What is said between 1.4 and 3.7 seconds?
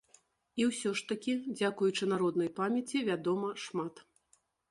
дзякуючы народнай памяці, вядома